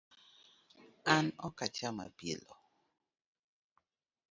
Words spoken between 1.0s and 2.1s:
An ok acham